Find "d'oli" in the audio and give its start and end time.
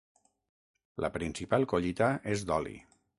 2.51-2.75